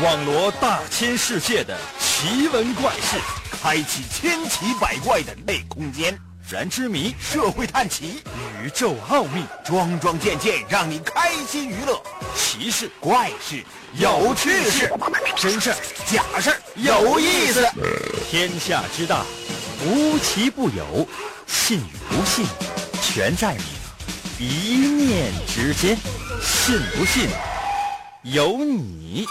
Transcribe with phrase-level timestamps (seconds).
[0.00, 3.18] 网罗大千世界的奇闻怪事，
[3.62, 6.18] 开启千奇百怪的内空间，
[6.48, 8.22] 燃之谜，社会探奇，
[8.64, 12.02] 宇宙奥秘，桩桩件件让你开心娱乐。
[12.34, 14.90] 奇事怪事有趣事，
[15.36, 15.74] 真事
[16.06, 17.68] 假事有意思。
[18.30, 19.26] 天下之大，
[19.84, 21.06] 无奇不有，
[21.46, 22.46] 信与不信，
[23.02, 23.54] 全在
[24.38, 25.98] 你一念之间。
[26.40, 27.28] 信不信
[28.22, 29.26] 由你。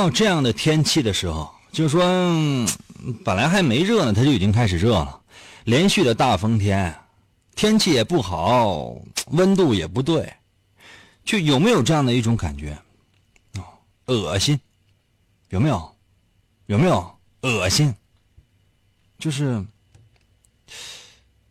[0.00, 2.02] 到这样的天气的时候，就说
[3.22, 5.20] 本来还没热呢，它就已经开始热了。
[5.64, 6.98] 连续的大风天，
[7.54, 8.96] 天气也不好，
[9.32, 10.32] 温度也不对，
[11.22, 12.78] 就有没有这样的一种感觉？
[13.58, 13.62] 哦，
[14.06, 14.58] 恶心，
[15.50, 15.94] 有没有？
[16.64, 17.94] 有没有恶心？
[19.18, 19.62] 就是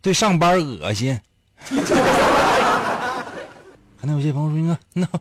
[0.02, 1.20] 对上班恶心。
[4.02, 5.20] 可能有些朋友说：“那那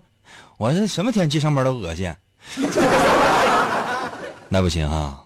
[0.57, 2.11] 我这什么天气上班都恶心。”
[4.49, 5.23] 那不行啊，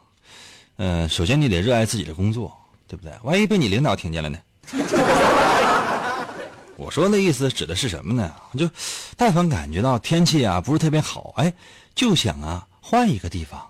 [0.76, 2.52] 嗯、首先你得热爱自己的工作，
[2.88, 3.12] 对不对？
[3.22, 4.38] 万一被你领导听见了呢？
[6.76, 8.34] 我说那意思指的是什么呢？
[8.58, 8.68] 就
[9.16, 11.52] 但凡感觉到天气啊不是特别好，哎，
[11.94, 13.64] 就想啊换一个地方，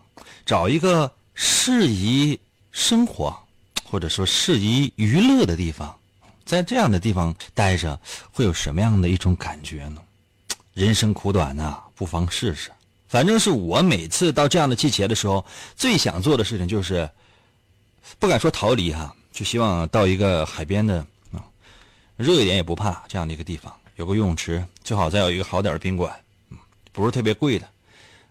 [0.46, 2.38] 找一个适宜
[2.70, 3.36] 生活
[3.84, 5.94] 或者说适宜娱乐的地方，
[6.46, 8.00] 在这样的地方待着
[8.32, 10.00] 会有什么样的一种感觉呢？
[10.72, 12.70] 人生苦短呐、不妨试试。
[13.12, 15.44] 反正是我每次到这样的季节的时候，
[15.76, 17.06] 最想做的事情就是，
[18.18, 21.44] 不敢说逃离哈，就希望到一个海边的啊，
[22.16, 26.10] 热一点也不怕这样的一个地方，有个游泳池，最好再有一个好点的宾馆，
[26.90, 27.68] 不是特别贵的，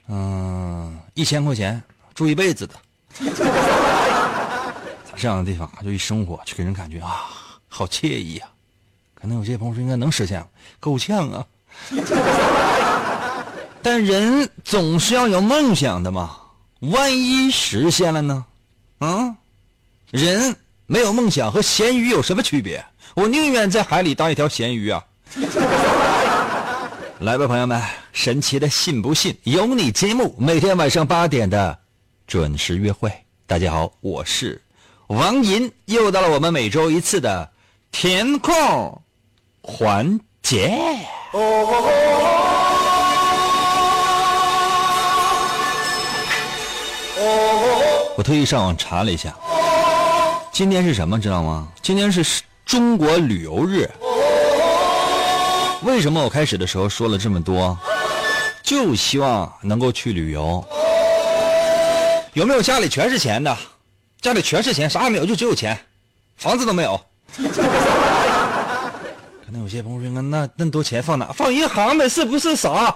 [0.07, 1.79] 嗯，一千块钱
[2.15, 2.73] 住一辈子的，
[5.15, 7.29] 这样的地方就一生活就给人感觉啊，
[7.67, 8.49] 好惬意啊、
[9.13, 10.43] 可能有些朋友说应该能实现，
[10.79, 11.45] 够呛啊。
[13.94, 16.38] 但人总是要有梦想的嘛，
[16.79, 18.46] 万一实现了呢？
[19.00, 19.35] 啊，
[20.12, 22.85] 人没有梦想和咸鱼有什么区别？
[23.16, 25.03] 我宁愿在海里当一条咸鱼啊！
[27.19, 27.81] 来吧，朋友们，
[28.13, 31.78] 神奇的信不信由你节目，每天晚上八点的
[32.28, 33.12] 准时约会。
[33.46, 34.62] 大家好，我是
[35.08, 37.52] 王银，又到了我们每周一次的
[37.91, 39.02] 填空
[39.62, 40.79] 环节。
[48.17, 49.33] 我特意上网查了一下，
[50.51, 51.67] 今天是什么知道吗？
[51.81, 53.89] 今天是中国旅游日。
[55.83, 57.77] 为什么我开始的时候说了这么多？
[58.61, 60.63] 就希望能够去旅游。
[62.33, 63.57] 有没有家里全是钱的？
[64.22, 65.78] 家里全是钱，啥也没有，就只有钱，
[66.38, 66.99] 房子都没有。
[69.43, 71.31] 可能有些朋友说，那那么多钱放哪？
[71.33, 72.95] 放银行呗，是不是傻？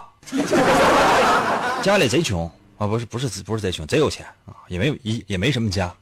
[1.81, 5.93] 家里贼穷啊，不是不是不是贼穷，贼有钱啊，也没有也也没什么家，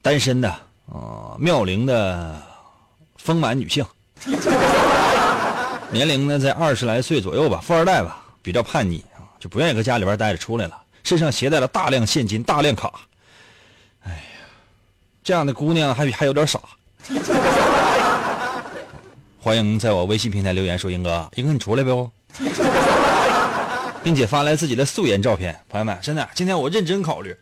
[0.00, 0.48] 单身的
[0.90, 2.42] 啊，妙龄的
[3.16, 3.84] 丰满女性，
[5.92, 12.92] 年龄呢在二十来岁左右吧，富二代吧，比较叛逆啊，就不愿意搁家里边待着，出来了，身上携带了大量现金、大量卡，
[14.02, 14.18] 哎呀，
[15.22, 16.58] 这样的姑娘还还有点傻。
[19.40, 22.10] 欢迎在我微信平台留言说：“英哥，英哥你出来不？”
[24.02, 25.56] 并且发来自己的素颜照片。
[25.68, 27.36] 朋友们，真的，今天我认真考虑。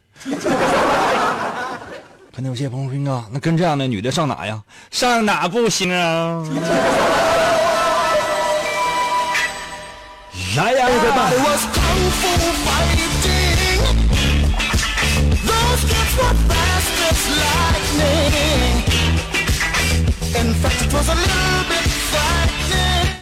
[2.33, 4.63] 可能有些朋友说：“英哥，那跟这样的女的上哪呀？
[4.91, 6.43] 上哪不行啊？”
[10.57, 11.31] 来呀，各位吧！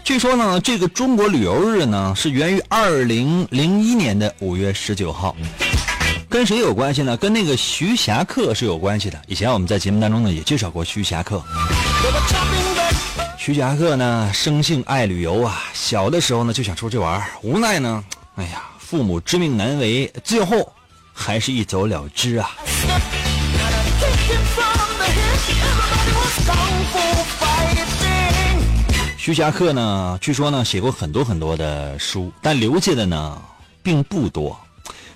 [0.08, 5.36] 据说呢，这个中国旅游日呢是源于二零零一年的五月十九号，
[6.30, 7.14] 跟谁有关系呢？
[7.14, 9.20] 跟那个徐霞客是有关系的。
[9.26, 11.42] 以前我们在节目当中呢也介绍过徐霞客。
[13.36, 18.02] 徐霞客呢生性爱旅游啊，小的时候呢就想出去玩，无奈呢，
[18.36, 20.72] 哎呀，父母知命难违，最后
[21.12, 22.50] 还是一走了之啊。
[29.28, 33.38] 徐霞客呢，据说呢写过很多很多的书，但留下的呢
[33.82, 34.58] 并不多。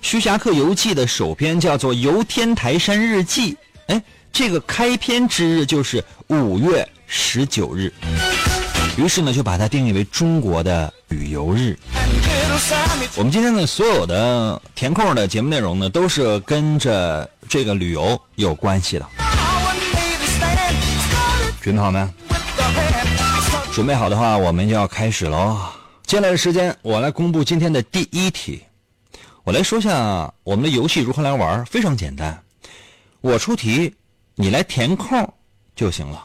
[0.03, 3.53] 徐霞客游记的首篇叫做《游天台山日记》，
[3.87, 3.99] 哎，
[4.31, 7.91] 这个开篇之日就是五月十九日，
[8.97, 11.75] 于是呢就把它定义为中国的旅游日。
[13.15, 19.05] 我们今天的所有的填空的节目内容呢，都是跟着这个旅游有关系的。
[21.59, 22.07] 准备好没？
[23.73, 25.57] 准备好的话，我们就要开始喽。
[26.05, 28.61] 接下来的时间，我来公布今天的第一题。
[29.43, 32.39] 我来说下我们的游戏如何来玩，非常简单。
[33.21, 33.91] 我出题，
[34.35, 35.27] 你来填空
[35.75, 36.23] 就行了。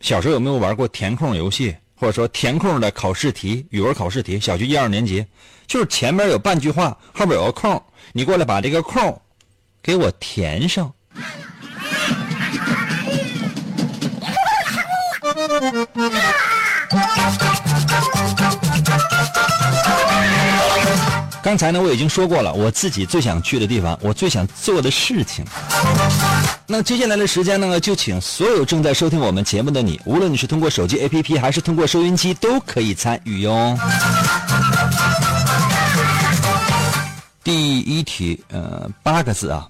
[0.00, 4.40] 小时候有没有玩过填空游戏，或者说填空的考试题、语文考试题？
[4.40, 5.24] 小学一二年级，
[5.68, 7.80] 就是前面有半句话，后边有个空，
[8.12, 9.22] 你过来把这个空
[9.80, 10.92] 给我填上。
[21.48, 25.42] 刚才呢，我已经说过了，我自己最想去的地方，我最想做的事情。
[26.66, 33.74] 那接下来的时间呢，就请所有正在收听我们节目的你，无论你是通过手机 APP 还是通过收音机，都可以参与哟。
[37.42, 39.66] 第一题，呃，八个字啊。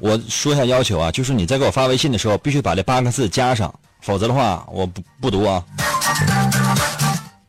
[0.00, 5.62] 我说一下要求啊，就是你在给我发微信的时候，必须把这八个字加上，否则的话我不不读啊。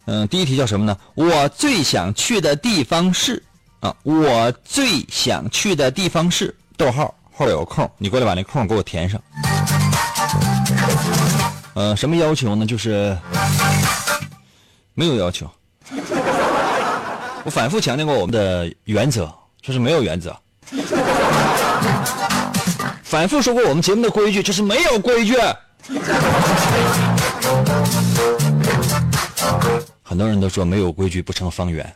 [0.07, 0.95] 嗯，第一题叫什么呢？
[1.15, 3.41] 我最想去的地方是
[3.79, 9.19] 啊，我最想去的地方是逗号后有空，你过来把那空给我填上。
[11.73, 12.65] 呃，什么要求呢？
[12.65, 13.17] 就是
[14.93, 15.49] 没有要求。
[17.43, 19.31] 我反复强调过我们的原则，
[19.61, 20.35] 就是没有原则。
[23.03, 25.35] 反复说过我们节目的规矩，就是没有规矩。
[30.07, 31.95] 很多人都说没有规矩不成方圆，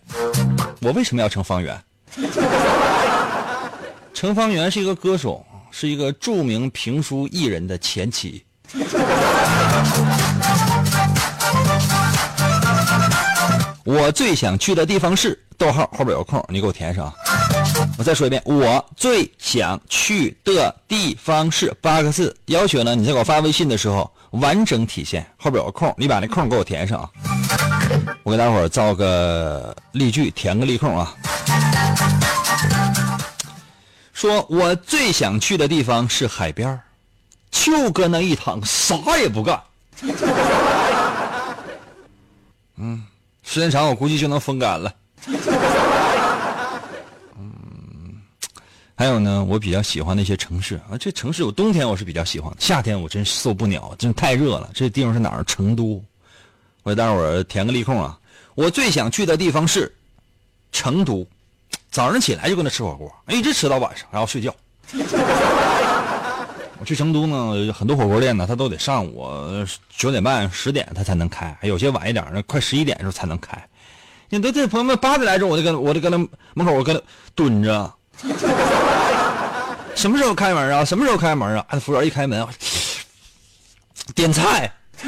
[0.82, 1.80] 我为什么要成方圆？
[4.16, 8.44] 成方圆是一个歌手，是一个著名评书艺人的前妻。
[13.84, 17.14] 我最想去的地方是逗号后边有空，你给我填上。
[18.00, 22.34] 我再说一遍，我最想去的地方是八个字。
[22.46, 27.10] 要求呢，你在给我发微信的时候完整体现，后边有个空，你把那空给我填上啊。
[28.24, 31.14] 我给大伙儿造个例句，填个例空啊。
[34.14, 36.80] 说我最想去的地方是海边
[37.52, 39.62] 就搁那一躺，啥也不干。
[42.78, 43.04] 嗯，
[43.44, 44.94] 时间长我估计就能风干了。
[49.00, 54.70] 还有呢，我比较喜欢的一些城市啊，这城市有冬天我是比较喜欢，夏天我真受不了，真太热了。
[54.74, 55.44] 这地方是哪儿？
[55.46, 56.04] 成都。
[56.84, 58.20] 我给大伙儿填个例空啊，
[58.56, 59.90] 我最想去的地方是
[60.74, 61.26] 成都。
[61.90, 64.54] 早上起来就跟那吃火锅，一直吃到晚上，然后睡觉。
[66.78, 69.26] 我去成都呢，很多火锅店呢，它都得上午
[69.96, 73.66] 九点半、十点它才能开，有些晚一点呢，快十一点的时候才能开。
[74.28, 76.18] 你都这朋友们八点来钟，我就跟我就跟那
[76.54, 77.02] 门口我跟那
[77.34, 77.94] 蹲着。
[80.00, 80.86] 什么时候开门啊？
[80.86, 81.66] 什么时候开门啊？
[81.78, 82.48] 服务员一开门，
[84.16, 84.72] 点菜。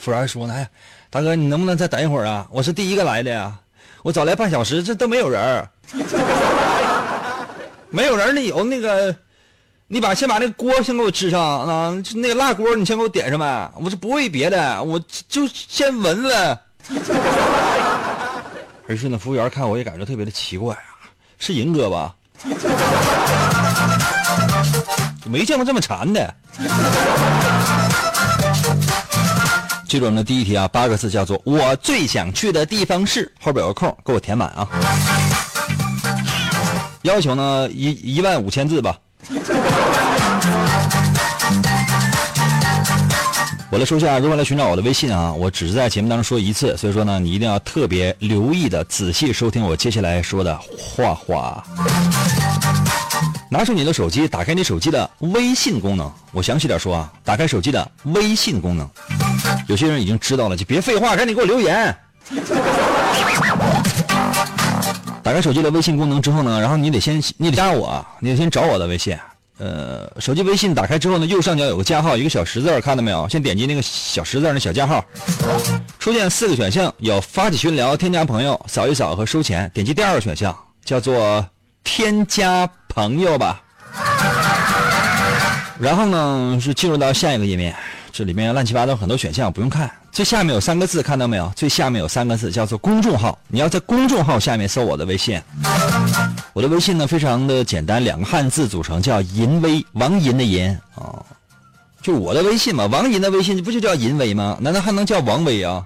[0.00, 0.66] 服务员说呢：“哎，
[1.10, 2.46] 大哥，你能不能再等一会儿啊？
[2.50, 3.54] 我是第一个来的呀，
[4.02, 5.68] 我早来半小时，这都没有人儿
[7.90, 9.14] 没有人儿那有那个，
[9.86, 13.70] 你把先把那锅先给我支上啊，那个辣锅你先给我点上呗。
[13.76, 14.98] 我是不为别的，我
[15.28, 16.58] 就先闻闻。
[18.88, 21.04] 于是呢，服务员看我也感觉特别的奇怪啊，
[21.38, 22.14] 是银哥吧？
[25.26, 26.34] 没见过这么馋的。
[29.88, 34.66] 记住我们的第一题啊，八个字叫做“我最想去的地方是”，后边有个空，给我填满啊。
[37.02, 38.98] 要求呢一一万五千字吧。
[43.74, 51.60] 我来说一下如何来寻找我的微信啊，我只是在节目当中说一次，所以说呢，你一定要特别留意的仔细收听我接下来说的话话。
[53.50, 56.08] 拿出你的手机，打开你手机的微信功能。
[56.30, 58.88] 我详细点说啊，打开手机的微信功能。
[59.66, 61.92] 有些人已经知道了，就别废话，赶紧给我留言。
[65.20, 69.18] 打开手机的微信功能之后呢，然后你得先你得加我，你得先找我的微信。
[69.58, 73.28] 呃，手机微信打开之后呢，右上角有个加号，一个小十字，看到没有？
[73.28, 75.04] 先点击那个小十字那小加号，
[75.98, 79.70] 出现四个选项，有发起群聊、添加朋友、扫一扫和收钱。
[79.72, 81.46] 点击第二个选项，叫做
[81.84, 83.62] 添加朋友吧。
[85.78, 87.76] 然后呢是进入到下一个页面，
[88.16, 91.52] 这里面乱七八糟很多选项不用看，最下面有三个字，看到没有？
[91.56, 95.42] 最下面有三个字叫做公众号，你要在公众号下面搜我的微信。
[96.52, 101.26] 我的微信呢非常的简单，两个汉字组成，叫淫威，王淫的淫啊，
[102.02, 104.56] 就我的微信嘛，王淫的微信不就叫淫威吗？
[104.60, 105.84] 难道还能叫王威啊？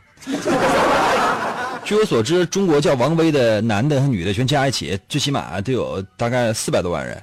[1.82, 7.22] 据我所知，中国叫王威的男的和女的全加一起，最起码都有大概四百多万人。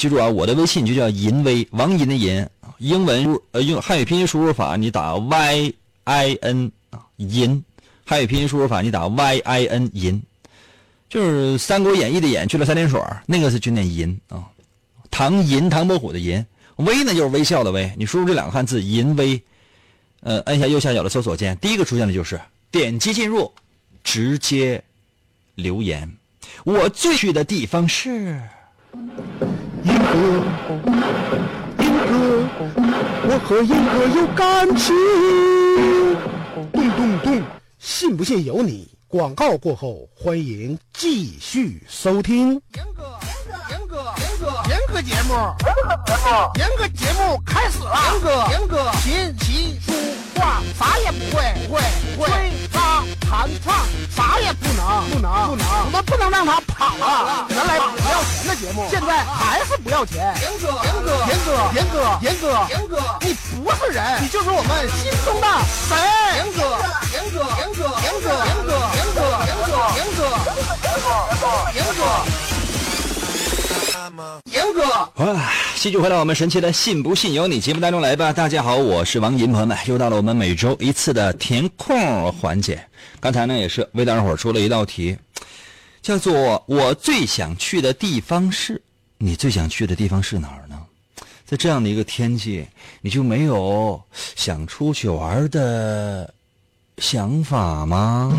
[0.00, 7.62] 记住啊，我的微信就叫淫威，王淫的淫，英文呃用汉语拼音输入法，你打 y i n 啊淫，
[8.06, 10.22] 汉语拼音输入法你打 y i n 淫，
[11.10, 14.48] 就是《三国演义》的演去了三点水那个是就念淫啊。
[15.10, 19.42] 唐寅唐伯虎的寅，微呢就是微笑的微，你输入这两个汉字淫威。
[20.22, 22.40] 呃，按下右下角的搜索键，第一个出现的就是
[22.70, 23.52] 点击进入，
[24.02, 24.82] 直接
[25.56, 26.10] 留言。
[26.64, 28.40] 我最去的地方是
[29.82, 30.18] 英哥，
[31.78, 32.12] 英哥，
[33.24, 34.94] 我和英哥有感情。
[36.72, 37.42] 咚咚咚，
[37.78, 38.88] 信不信由你。
[39.08, 42.50] 广告过后，欢迎继续收听。
[42.50, 43.18] 严哥，
[43.70, 44.14] 严哥，严哥，
[44.68, 45.34] 严哥节目，
[46.56, 47.98] 严哥节目开始了。
[48.10, 49.92] 严哥，严哥，琴棋书
[50.34, 51.82] 画啥也不会，不会，
[52.16, 52.28] 不会。
[52.30, 53.74] 吹拉弹唱
[54.16, 55.66] 啥也不能，不能，不能。
[55.84, 57.46] 我们不能让他跑了。
[57.50, 60.34] 原来不要钱的节目，现在还是不要钱。
[60.40, 65.46] 严哥，严哥，严哥，严哥，严哥，严哥，你不是人，你就是我们心中的
[65.86, 65.98] 神。
[66.36, 66.60] 严哥，
[67.12, 70.22] 严哥，严哥，严哥，严哥，严哥，严哥，严哥，
[70.80, 71.44] 严哥，
[71.74, 72.49] 严哥。
[73.92, 78.32] 啊，继续回到我们神奇的“信不信由你”节目当中来吧。
[78.32, 82.80] 大家好，我是王银，朋友们，又到了我们每周一次的填空环节。
[83.18, 85.16] 刚才呢，也是为大伙儿出了一道题，
[86.02, 88.80] 叫做“我最想去的地方是”。
[89.18, 90.78] 你最想去的地方是哪儿呢？
[91.44, 92.64] 在这样的一个天气，
[93.00, 94.00] 你就没有
[94.36, 96.32] 想出去玩的
[96.98, 98.32] 想法吗？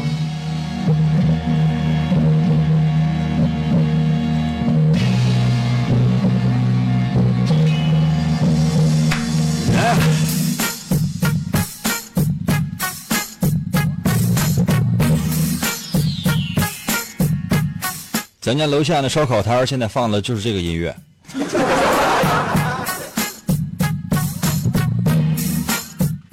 [18.42, 20.96] 咱家楼下的烧烤摊现在放的就是这个音乐。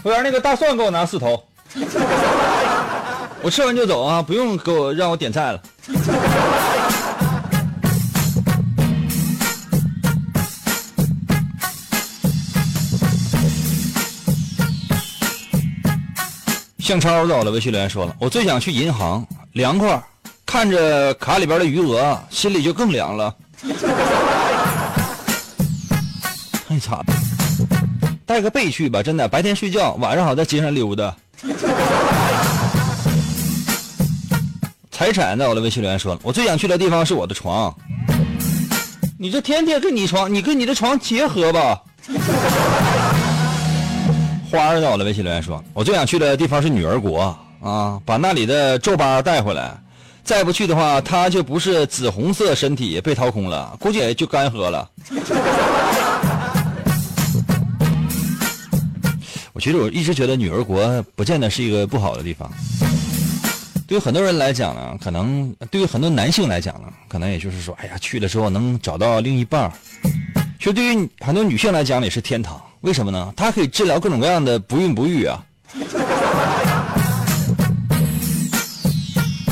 [0.02, 1.44] 服务员，那个大蒜给我拿四头。
[3.42, 5.60] 我吃完就走啊，不用给我让我点菜了。
[16.78, 20.02] 向超在我的微信留言说了，我最想去银行，凉快，
[20.50, 23.34] 看着卡里边的余额，心里就更凉了。
[26.66, 27.04] 太惨了，
[28.24, 31.14] 带个被去吧，真的，白天睡觉，晚上好在街上溜达。
[34.90, 37.76] 财产在我的微信留言说了，我最想去的地方是我的床。
[39.18, 41.82] 你这天天跟你床，你跟你的床结合吧。
[44.50, 49.78] 花儿在我的微信留言说，我最想去的地方是女儿国啊，把那里的皱巴带回来。
[50.28, 54.86] 再不去的话，她就不是紫红色身体被掏空了，估计也就干涸了。
[59.54, 62.46] 我其实我一直觉得女儿国不见得是一个不好的地方。
[63.86, 69.72] 对于很多人来讲呢，可能对于很多男性来讲呢，可能也就是说，哎呀，去的时候能找到另一半儿。
[70.58, 73.32] 其实对于很多女性来讲也是天堂，为什么呢？
[73.34, 75.42] 它可以治疗各种各样的不孕不育啊。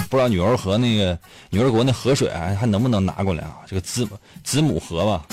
[0.08, 1.18] 不知道女儿河那个
[1.50, 3.56] 女儿国那河水还还能不能拿过来啊？
[3.66, 4.08] 这个子
[4.44, 5.26] 子母河吧，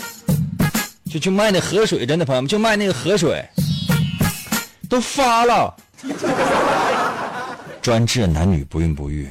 [1.09, 3.43] 就就卖那河水，真的朋友们就卖那个河水，
[4.89, 5.75] 都发了。
[7.81, 9.29] 专治男女不孕不育，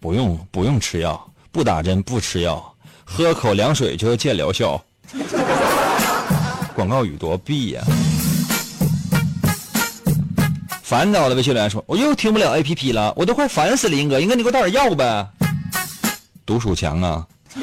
[0.00, 4.82] 不用不用吃药，不打针不吃药，喝口凉水就见疗效。
[6.74, 7.82] 广告语多毙呀！
[10.88, 14.08] 烦躁的微信留言说：“我又听不了 A P P 了，我都快烦死了。
[14.08, 15.28] 哥，英哥你给我带点药呗。
[16.46, 17.26] 毒鼠强啊！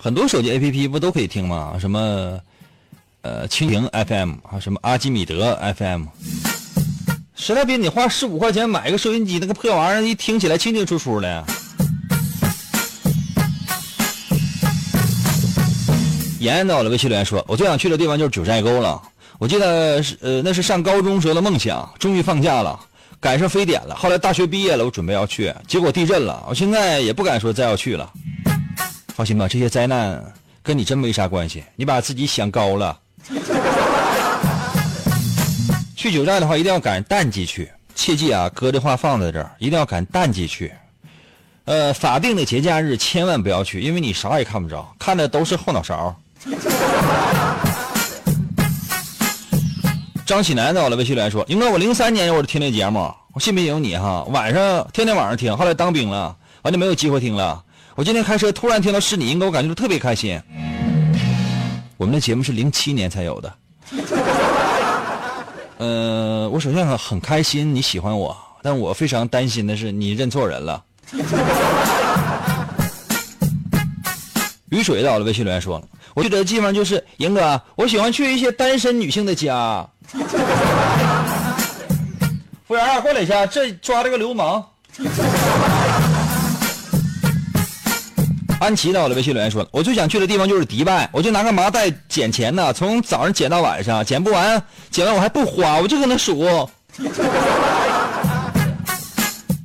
[0.00, 1.76] 很多手机 A P P 不都可以听吗？
[1.78, 2.40] 什么
[3.20, 6.06] 呃蜻蜓 F M 啊，什么阿基米德 F M。
[7.34, 11.44] 实在别你花十五块钱买个收音机，那个破玩意儿一听起来清清楚楚的。
[16.38, 19.02] 妍到了微信留言说：“我最想去的地方就是九寨沟了。
[19.38, 21.88] 我记得是呃，那是上高中时候的梦想。
[21.98, 22.78] 终于放假了，
[23.20, 23.94] 赶上非典了。
[23.94, 26.44] 后来大学毕业了，我准备要去，结果地震了。
[26.48, 28.10] 我现在也不敢说再要去了。
[29.14, 30.20] 放心吧，这些灾难
[30.62, 32.98] 跟你真没啥关系，你把自己想高了。
[35.96, 40.72] 去九寨的话，一定要赶淡季去，切记啊，哥的话放在这儿，一定要赶淡季去。
[41.64, 46.16] 呃，法定的节假日千万不要去，因为你啥也看不着，看的都是后脑勺。
[50.28, 54.22] 张喜南在我的微信留言说：“英哥，我零三年我就听那节目，我信不信由你哈。
[54.24, 57.64] 晚上天天晚上听，后来当兵了，完就没有机会听了。
[57.94, 60.38] 我今天开车突然听到是你，英哥，我感觉特别开心。
[61.96, 63.54] 我们的节目是零七年才有的。
[65.78, 70.84] 呃，我首先很很开心你喜欢我，但我非常担心的是你认错人了。
[74.70, 75.84] 雨水到了，微信留言说了，
[76.14, 79.86] 我去的地方就是英哥，我喜欢去一些单身女性的家。
[82.66, 84.64] 服务员，过来一下，这抓了个流氓。
[88.60, 96.68] 安琪到了，微信留言说了，我最想去的地方就是迪拜，我就拿个麻袋捡钱呢，从早上捡到晚上，捡不完，捡完我还不花，我就搁那数。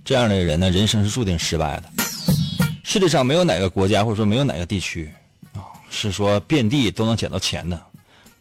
[0.05, 2.02] 这样的人呢，人生是注定失败的。
[2.93, 5.11] 世界上没有哪个国家或者说没有哪个地区
[5.55, 7.81] 啊，是说遍地都能捡到钱的。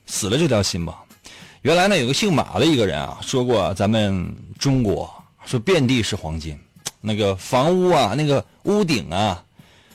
[0.04, 1.02] 死了这条心吧。
[1.62, 5.10] 原来呢，有个姓马的一个人啊，说过咱们中国
[5.46, 6.54] 说遍地是黄金，
[7.00, 9.42] 那个房屋啊，那个屋顶啊。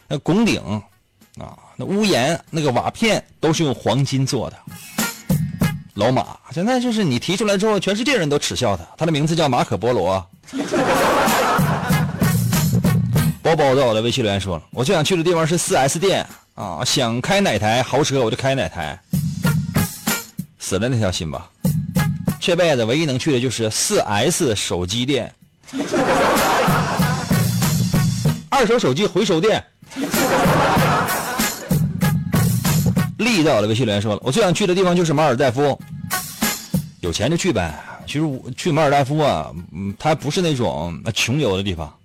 [0.07, 0.59] 那拱顶，
[1.37, 4.57] 啊，那屋檐，那个瓦片都是用黄金做的。
[5.93, 8.83] 老马现在就是你提出来之后，全世界人都耻笑他。
[8.97, 10.27] 他的名字叫马可波罗。
[13.47, 18.99] 包包在我的微信留言说了，我最想去的地方是四 S 店啊，想开哪台豪车我就开哪台。
[20.59, 21.49] 死了那条心吧，
[22.41, 25.33] 这辈子唯一能去的就是四 S 手机店，
[28.49, 29.63] 二手手机回收店。
[33.17, 35.79] 力到了，微信留言说了，我最想去的地方就是马尔代夫。
[36.99, 37.73] 有钱就去呗。
[38.05, 41.96] 其实我去马尔代夫啊，嗯，它不是那种穷游的地方，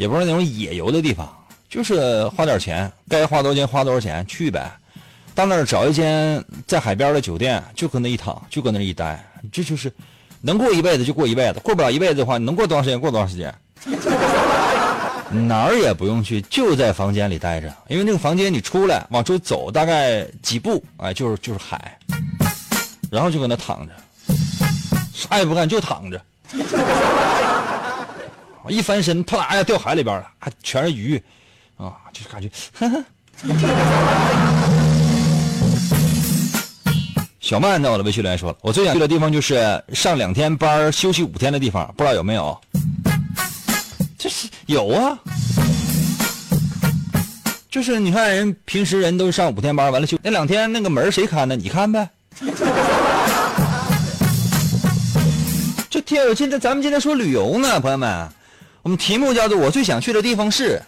[0.00, 1.30] 也不是那种野游的地方，
[1.68, 4.72] 就是花点钱，该花多少钱花多少钱去呗。
[5.34, 9.92] 到那儿找一间在海边的酒店，就搁那一躺，就搁那一待，这就是
[10.40, 13.54] 能过一辈子就过一辈子，过不了一辈子的话，能过多长时间过多长时间。
[15.46, 21.98] 哪儿也不用去，就在房间里待着，因为那个房间你出来往出走大概几步，哎，就是就是海，
[23.10, 23.92] 然后就搁那躺着，
[25.12, 26.18] 啥也不干就躺着，
[28.68, 31.16] 一翻身，啪啦呀掉海里边了，还全是鱼，
[31.76, 32.50] 啊，就是感觉。
[37.40, 42.60] 小曼在我的微信里言说了，我最想去的地方就是上两天班休息五天的地方，不知道有没有。
[44.18, 45.18] 这是有啊，
[47.70, 51.56] 就是你看人平时人都上五天班，完了休那两天那个门谁看呢？
[51.56, 52.08] 你看呗。
[55.88, 58.28] 这天，我今天咱们今天说旅游呢，朋友们，
[58.82, 60.80] 我们题目叫做我最想去的地方是，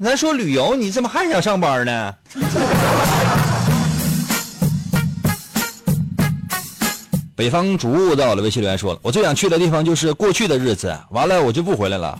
[0.00, 2.14] 咱说旅游，你怎么还想上班呢？
[7.34, 12.16] 北方竹雾到了，微信留言说了，我最想去的地方就是过去的日子，完了我就不回来了。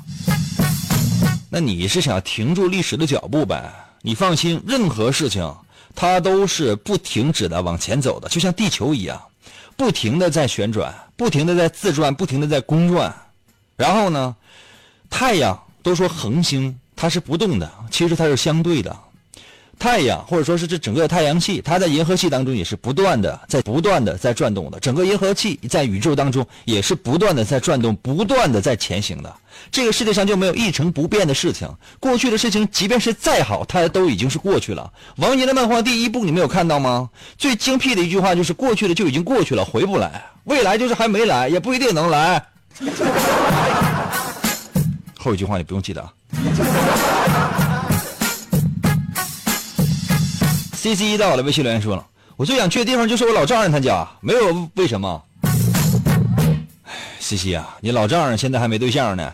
[1.49, 3.73] 那你是想停住历史的脚步呗？
[4.03, 5.55] 你放心，任何事情
[5.95, 9.23] 它都是不停止的往前走的，就像地球一样，
[9.77, 13.15] 不停的在旋转，不停的在自转，不停的在公转。
[13.77, 14.35] 然后呢，
[15.11, 18.97] 太阳都说恒星它是不动的，其实它是相对的。
[19.79, 24.81] 太阳，或者说是这整个太阳系，它在银河系当中也是不断的在不断的在转动的。
[24.81, 29.31] 整个银河系在宇宙当中也是不断的在转动，不断的在前行的。
[29.71, 31.69] 这个世界上就没有一成不变的事情。
[32.01, 34.91] 过去的事情，即便是再好，它都已经是过去了。
[35.17, 37.11] 王杰的漫画第一部你没有看到吗？
[37.37, 40.25] 最精辟的一句话就是过去的就已经过去了，回不来。
[40.45, 42.43] 未来就是还没来，也不一定能来。
[45.27, 46.13] 后一句话你不用记得啊。
[50.73, 55.21] C C 到我的微信留言说了，我最想去的地方就是我老丈人他家，没有为什么。
[57.19, 59.33] C C 啊，你老丈人现在还没对象呢。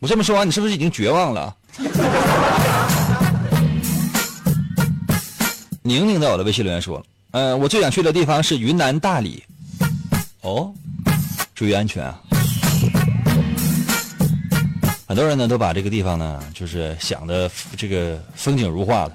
[0.00, 1.54] 我这么说完，你是不是已经绝望了？
[5.82, 9.44] 宁宁在我的微信留言说了，嗯，我最想去的地方是云南大理。
[10.40, 10.74] 哦，
[11.54, 12.18] 注意安全啊。
[15.12, 19.12] 很多人呢都把这个地方呢，就是想的这个风景如画的。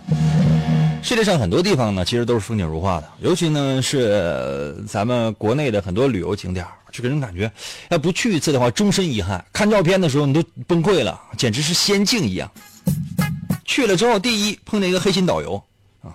[1.02, 3.10] 世界上很多地方呢，其实都是风景如画的。
[3.20, 7.52] 尤其呢是咱们国内的很多旅游景点就给人感觉，
[7.90, 9.44] 要不去一次的话，终身遗憾。
[9.52, 12.48] 看照片的时候你都崩溃了，简直是仙境一样。
[13.66, 15.60] 去了之后，第一碰见一个黑心导游
[16.04, 16.14] 啊，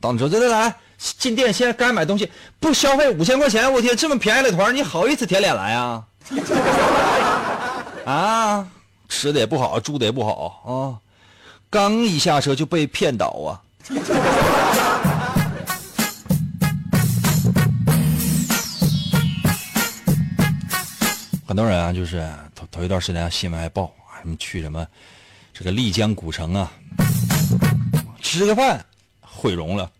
[0.00, 6.02] 导游说：“来来来，进店先该买东西，不消费五千块钱，我天，这么便宜的团，你好意思舔脸来啊？
[8.08, 8.66] 啊，
[9.08, 11.00] 吃的也不好，住的也不好啊，
[11.70, 13.60] 刚一下车就被骗倒啊。”
[21.46, 24.86] 很多人啊，就是头头一段时间新闻还报啊，什么去什么
[25.54, 26.70] 这个丽江古城啊，
[28.20, 28.84] 吃个饭
[29.20, 29.90] 毁容了。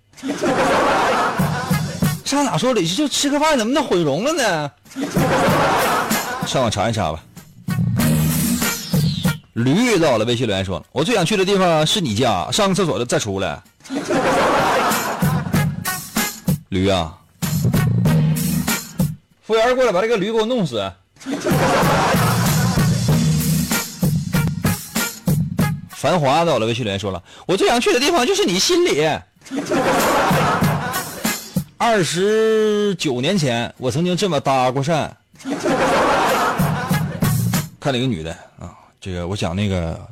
[2.25, 2.95] 上哪说理去？
[2.95, 4.71] 就吃个饭怎么能毁容了呢？
[6.47, 7.25] 上网查一查吧。
[9.65, 13.61] 驴到了，微信留言说：“我最想去的地方是你家，上个厕所再出来。
[16.71, 17.13] ”驴啊！
[19.43, 20.93] 服务员过来，把这个驴给我弄死！
[25.91, 29.09] 繁华到了，微信留言说了：“我最想去的地方就是你心里。
[31.77, 35.11] ”二十九年前，我曾经这么搭过讪。
[37.81, 40.09] 看了一个女的啊，这个我想那个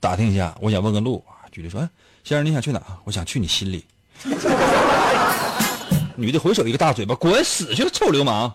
[0.00, 1.44] 打听一下，我想问个路啊。
[1.52, 1.88] 举例说：“哎，
[2.24, 2.82] 先生，你想去哪？
[3.04, 3.84] 我想去你心里。
[6.16, 8.52] ”女的回手一个大嘴巴，滚死去，臭流氓！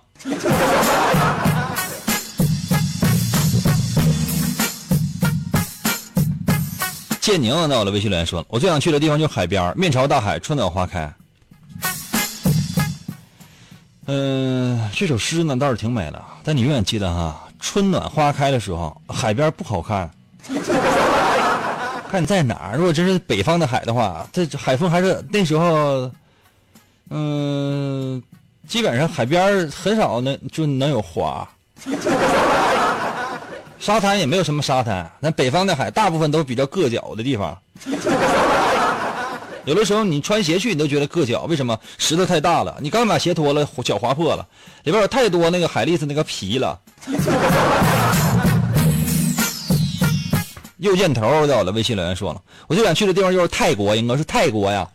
[7.22, 11.14] 建宁到了，微信留言说：“我最想去的地方就是海边，面朝大海，春暖花开。”
[14.08, 20.10] 嗯，这首诗呢倒是挺美的，但你永远记得哈，春暖花开的时候，海边不好看。
[22.10, 26.12] 看你在哪，如果真是北方的海的话，这海风还是那时候，
[27.10, 28.22] 嗯，
[28.68, 31.48] 基本上海边很少能就能有花。
[33.80, 37.58] 沙滩也没有什么沙滩，那北方的海大部分都比较硌脚的地方。
[39.70, 41.80] 有的时候你穿鞋去，你都觉得硌脚，为什么？
[42.00, 44.44] 石头太大了，你刚把鞋脱了，脚划破了，
[44.84, 46.80] 里边有太多那个海蛎子那个皮了。
[50.80, 54.90] 右箭头在我的微信留言说了，我最想去的地方就是泰国，应该是泰国呀。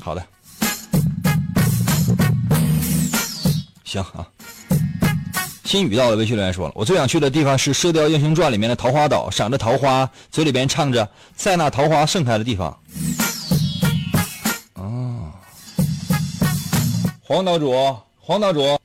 [0.00, 0.26] 好的，
[3.84, 4.26] 行啊。
[5.62, 12.76] 新宇到了，微信留言说了，我最想去的地方是《射雕英雄传》里面的桃花岛，赏着桃花，嘴里边唱着“在那桃花盛开的地方”。
[17.28, 17.74] 黄岛主，
[18.18, 18.78] 黄岛主，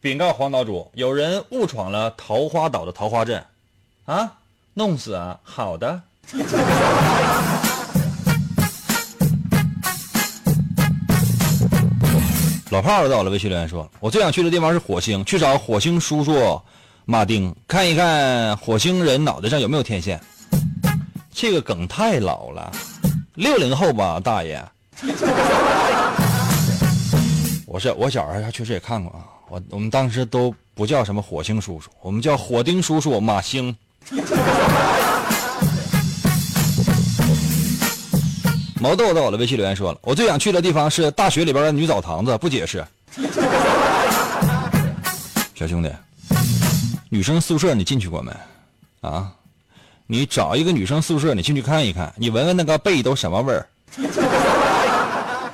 [0.00, 3.44] 禀告黄岛主，有人误闯了桃花岛的桃花镇，
[4.06, 4.32] 啊，
[4.72, 5.38] 弄死啊！
[5.42, 6.00] 好的。
[12.70, 16.58] 老炮儿到了，微信留言说：“我最想去的地方是火星，去找火星叔叔
[17.04, 20.18] 马丁，看一看火星人脑袋上有没有天线。”
[21.30, 22.72] 这个梗太老了，
[23.34, 24.66] 六零后吧，大爷。
[27.74, 33.76] 我是我小时候确实也看过啊，我我们当时都不叫什么火星叔叔，我们叫火丁叔叔马星。
[38.80, 42.86] 毛豆在我的，微信留言说了，我最想去的地方是大学里边的女澡堂子，不解释。
[45.56, 45.90] 小兄弟，
[47.08, 48.30] 女生宿舍你进去过没？
[49.00, 49.32] 啊，
[50.06, 53.66] 你找一个女生宿舍，你进去看一看，你闻闻那个被都什么味儿？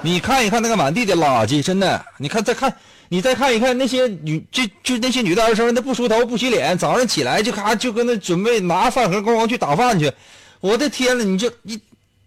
[0.02, 2.74] 你看一看那个满地的垃圾，真的，你看再看，
[3.08, 10.10] 你再看一看那些女，就就那些女大学生，那不梳头不洗脸，早上起来就咔就跟那准备拿饭盒咣咣去打饭去，
[10.60, 11.80] 我的天呐，你这你。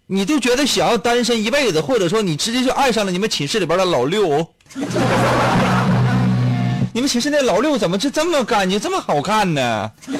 [0.06, 4.46] 你就觉得想要单身一辈子，或者说你直接就爱上了你们寝室里边的老六。
[6.92, 9.90] 你们寝室那老六怎么就这么干净、这么好看呢？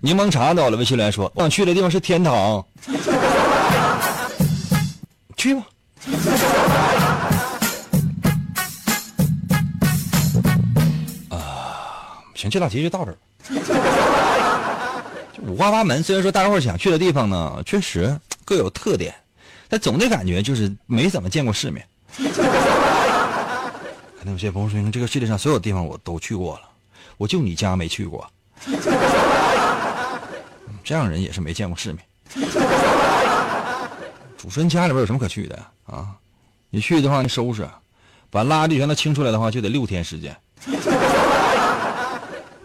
[0.00, 2.64] 柠檬茶到了，微信来说，我想去的地方是天堂。
[5.42, 5.66] 去吧。
[11.30, 13.18] 啊，行，这道题就到这儿。
[15.40, 19.12] 五花八门，虽然说大家伙想去的地方呢，确实各有特点，
[19.68, 21.84] 但总的感觉就是没怎么见过世面。
[22.16, 22.22] 可
[24.24, 26.62] 能有些朋友说，这个世界上所有地方我都去过了，
[27.16, 28.24] 我就你家没去过。
[30.84, 32.00] 这样人也是没见过世面。
[34.42, 36.08] 主持人家里边有什么可去的啊？
[36.68, 37.64] 你去的话，你收拾，
[38.28, 40.36] 把垃圾全都清出来的话，就得六天时间。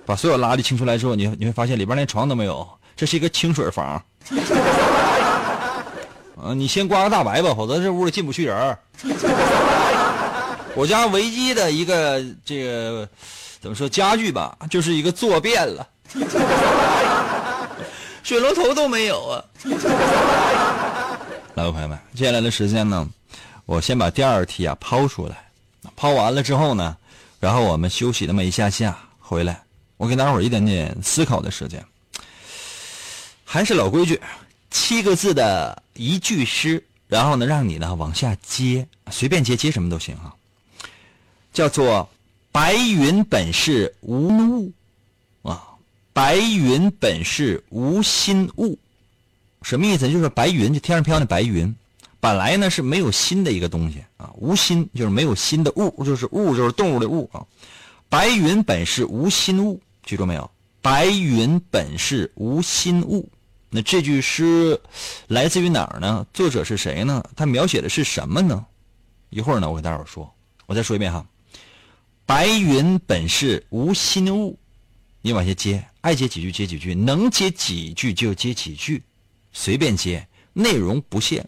[0.04, 4.04] 把所有垃圾清出来之后，你你会发现里边连床都没有，这是一个清水房。
[6.42, 8.78] 啊，你先刮个大白吧，否则这屋里进不去人。
[10.74, 13.08] 我家唯一的一个这个
[13.62, 15.88] 怎么说家具吧，就是一个坐便了。
[18.24, 19.46] 水龙头都没有啊！
[21.58, 23.10] 来，朋友们，接下来的时间呢，
[23.66, 25.50] 我先把第二题啊抛出来，
[25.96, 26.96] 抛完了之后呢，
[27.40, 29.60] 然后我们休息那么一下下，回来
[29.98, 31.84] 我给大伙儿一点点思考的时间。
[33.44, 34.22] 还是老规矩，
[34.70, 40.32] 七个字的一句诗，然后呢，让你呢往下接，随便接接什么都行啊。
[41.52, 42.08] 叫做
[42.54, 44.72] “白云本是无物”，
[45.42, 45.64] 啊
[46.14, 48.78] ，“白云本是无心物”，
[49.62, 50.10] 什么意思？
[50.10, 51.76] 就是白云，就天上飘的白云，
[52.20, 57.46] 本来呢是没有心的一个东西啊，无心就是没有心的物，就是物就是动物的物啊。
[58.10, 60.50] 白云本是无心物，记住没有？
[60.82, 63.30] 白云本是无心物。
[63.70, 64.80] 那这句诗
[65.28, 66.26] 来自于哪儿呢？
[66.34, 67.24] 作者是谁呢？
[67.36, 68.66] 他描写的是什么呢？
[69.30, 70.34] 一会儿呢，我给大伙说。
[70.68, 71.26] 我再说一遍哈
[72.26, 74.58] ，“白云本是无心物”，
[75.22, 79.02] 你往下接，爱接几句接几句，能接几句就接几句，
[79.60, 81.44] 随便接，内容不限。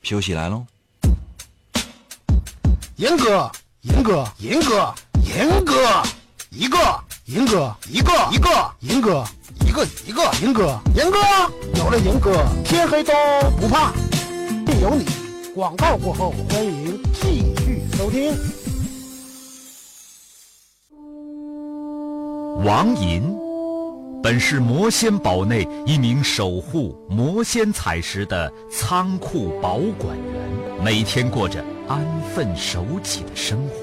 [0.00, 0.64] 休息来喽。
[2.96, 3.52] 严哥，
[3.82, 6.02] 严哥，严哥，严哥，
[6.50, 9.24] 一个，严哥，一个，一个，严哥，
[9.60, 11.18] 一个，一个，严哥，严哥，
[11.76, 12.32] 有了严哥，
[12.64, 13.12] 天黑都
[13.60, 13.92] 不怕，
[14.80, 15.04] 有你。
[15.54, 18.34] 广告过后，欢迎继续收听。
[22.64, 23.22] 王银
[24.20, 32.04] 本是魔仙堡内一名守护魔仙彩石的仓库保管员，每天过着安
[32.34, 33.74] 分守己的生活。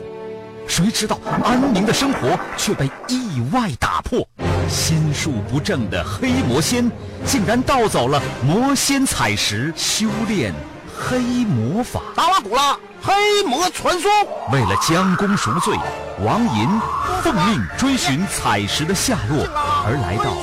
[0.68, 4.28] 谁知道安宁的生活却被意外打破，
[4.68, 6.92] 心术不正的黑魔仙
[7.26, 10.54] 竟然盗走了魔仙彩石，修炼
[10.98, 12.02] 黑魔法。
[12.14, 13.14] 达瓦古拉黑
[13.48, 14.12] 魔传说，
[14.52, 15.78] 为了将功赎罪，
[16.24, 16.82] 王银
[17.22, 19.46] 奉命追寻彩石的下落，
[19.86, 20.38] 而来到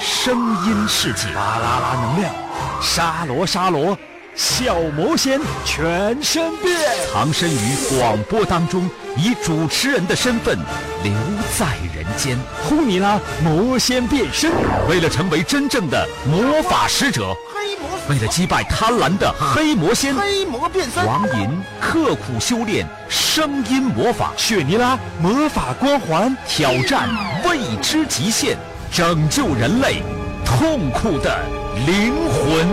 [0.00, 1.28] 声音世界。
[1.34, 2.34] 巴啦啦能量，
[2.80, 3.96] 沙罗沙罗，
[4.34, 6.74] 小魔仙全身变。
[7.12, 8.88] 藏身于广播当中，
[9.18, 10.56] 以主持人的身份
[11.02, 11.12] 留
[11.58, 12.38] 在人间。
[12.64, 14.50] 呼尼拉魔仙变身，
[14.88, 27.06] 为了成为真正的魔法使者，黑魔为了击败贪婪的黑魔仙，黑魔变身，王银刻苦修炼声音魔法，雪尼拉魔法光环，挑战
[27.46, 28.56] 未知极限，
[28.90, 30.02] 拯救人类
[30.42, 31.38] 痛苦的
[31.86, 32.66] 灵魂。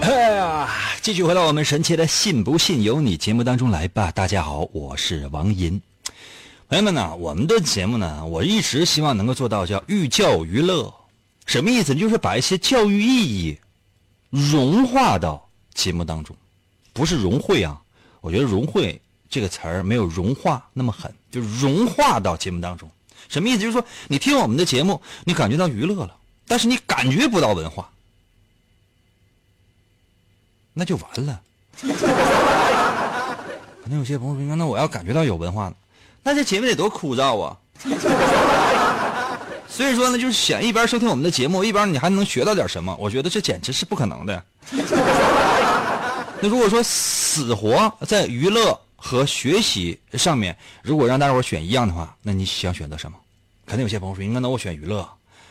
[0.00, 0.70] 哎呀，
[1.02, 4.10] 继续回到我们神奇的“信不信由你”节目当中来吧。
[4.12, 5.78] 大家好，我是王银。
[6.70, 10.90] 朋友们呢，我们的节目呢，我一直希望能够做到叫寓教于乐。
[11.48, 11.94] 什么意思？
[11.94, 13.58] 就是把一些教育意义
[14.28, 16.36] 融化到节目当中，
[16.92, 17.80] 不是融汇啊。
[18.20, 22.90] 我觉得“融汇”这个词儿没有融化那么狠，就是融化到节目当中。
[23.30, 23.60] 什么意思？
[23.60, 26.14] 就是说你听我们的节目，你感觉到娱乐了，
[26.46, 27.88] 但是你感觉不到文化。
[30.74, 31.40] 那就完了。
[31.80, 31.88] 可
[33.88, 35.72] 能有些朋友说：“那我要感觉到有文化，
[36.22, 37.56] 那这节目得多枯燥啊！”
[39.78, 44.42] 所以说呢，就是想一边收听我们的节目，一边你还能学到点什么，我觉得这简直是不可能的。
[46.42, 53.16] 那如果说死活在娱乐和学习上面，如果让大伙选一样的话，那你想选择什么？
[53.66, 55.08] 肯定有些朋友说：“应该那我选娱乐，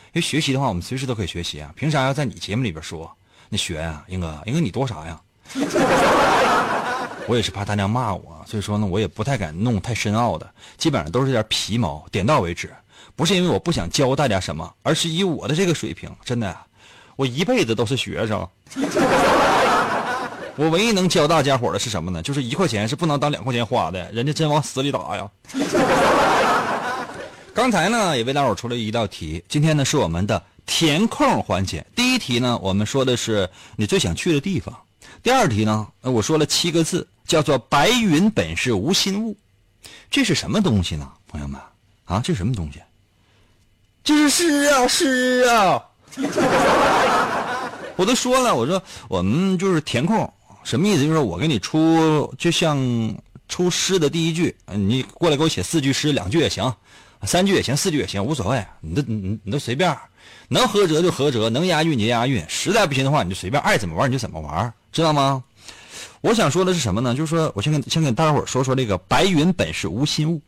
[0.07, 3.09] 因为学习的话，我们随时都可以学习啊，凭啥要在你节目里边说？”
[3.47, 5.21] 你学呀、英哥，英哥你多啥呀？
[7.27, 12.69] 我也是怕大家骂我，所以说呢，我也不太敢弄太深奥的，基本上都是点皮毛，点到为止。
[13.17, 16.55] 不是因为我不想教大家什么，而是以我的这个水平，真的，
[17.17, 18.47] 我一辈子都是学生。
[20.55, 22.21] 我唯一能教大家伙的是什么呢？
[22.21, 25.29] 就是一块钱是不能当两块钱花的，人家真往死里打呀。
[27.53, 30.41] 刚才呢，也为大伙出了一道题，今天呢是我们的。
[30.69, 34.75] 填空环节，第一题呢，我们说的是你最想去的地方；
[35.23, 39.33] 第二题呢，我说了七个字，叫做“白云本是无心物”，
[40.11, 41.57] 这是什么东西呢，朋友们？
[42.03, 42.81] 啊，这是什么东西？
[44.07, 45.83] 这是诗啊，诗啊！
[47.97, 51.05] 我都说了，我说我们就是填空，什么意思？
[51.05, 52.79] 就是我给你出，就像
[53.49, 56.73] 出诗的第一句，你过来给我写四句诗，两句也行，
[57.23, 59.93] 三句也行，四句也行，无所谓，你都你你都随便。
[60.47, 65.43] 能合辙就合辙，能押韵就押韵，实在不行的话，你就随便爱怎么玩你就怎么玩，知道吗？
[66.21, 67.13] 我想说的是什么呢？
[67.13, 70.41] 就是说我先跟先跟大伙说说这个“白云本是无心物”。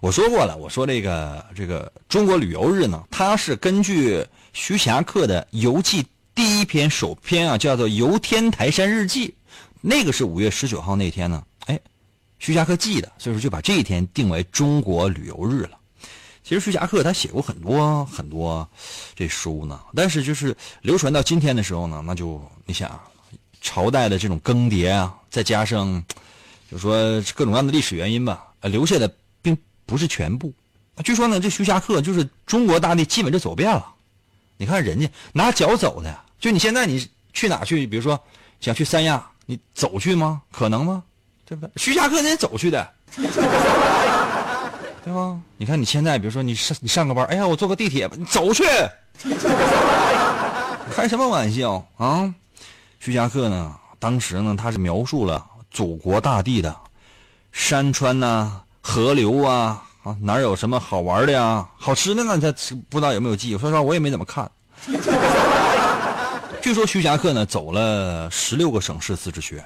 [0.00, 9.28] 我说过了，我说这个这个中国旅游日呢，它是根据徐霞客的游记第一篇首篇啊，叫做《游天台山日记》，
[9.80, 11.78] 那个是五月十九号那天呢，哎，
[12.38, 15.78] 徐霞客记的，所以说就把这一天定为中国旅游日了。
[16.42, 18.68] 其实徐霞客他写过很多很多
[19.14, 23.00] 这书呢，但是就是流传到今天的时候呢，那就你想，
[23.60, 26.02] 朝代的这种更迭啊，再加上
[26.68, 26.94] 就说
[27.36, 29.14] 各种各样的历史原因吧，呃，留下的
[29.86, 30.52] 不是全部。
[31.04, 33.86] 据说呢，这徐霞客就是中国大地基本就走遍了。
[34.56, 37.86] 你看人家拿脚走的，就你现在你去哪去？
[37.86, 38.18] 比如说
[38.60, 40.42] 想去三亚，你走去吗？
[40.52, 41.02] 可能吗？
[41.44, 41.72] 对不对？
[41.76, 42.88] 徐霞客人家走去的。
[45.04, 45.36] 对吧？
[45.56, 48.62] 你看你现在，比如说你上你上个班，哎呀，我坐个地铁吧，你走去，
[50.94, 52.32] 开什么玩笑啊？
[53.00, 56.76] 徐霞客呢，当时呢，他是描述了祖国大地的
[57.50, 62.36] 山川呐、河流啊啊，哪有什么好玩的呀、好吃的呢？
[62.38, 62.52] 他
[62.90, 63.56] 不知道有没有记忆。
[63.56, 64.50] 说实话，我也没怎么看。
[66.60, 69.62] 据说徐霞客呢，走了十六个省市自治区，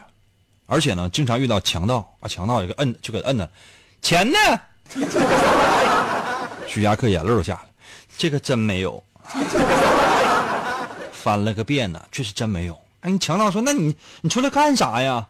[0.67, 3.49] 而且呢，经常遇到强盗啊，强盗也给摁就给摁了，
[4.03, 4.39] 钱呢？
[6.67, 7.61] 徐霞客眼泪都下来，
[8.19, 9.03] 这个真没有，
[11.13, 12.79] 翻了个遍呢，确实真没有。
[13.01, 15.27] 哎，你强盗说，那你你出来干啥呀？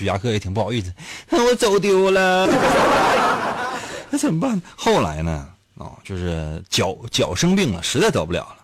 [0.00, 0.90] 徐霞客也挺不好意思，
[1.28, 2.46] 那我走丢了，
[4.08, 4.62] 那怎么办？
[4.74, 5.46] 后来呢？
[5.74, 8.56] 哦，就是脚脚生病了，实在走不了了，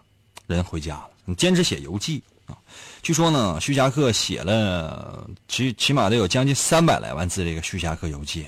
[0.46, 1.09] 人回家了。
[1.27, 2.57] 你坚持写游记啊？
[3.03, 8.44] 据说呢，徐霞客写了起起码得有将近三百来万字这个《徐霞客游记》。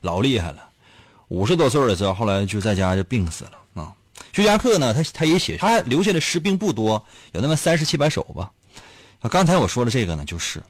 [0.00, 0.70] 老厉害了，
[1.28, 3.92] 五十多岁的时候，后来就在家就病死了啊。
[4.32, 8.50] 徐霞客呢，他他也写，他留下的诗并不多，有那么三十七百首吧。
[9.30, 10.62] 刚才我说的这个呢，就是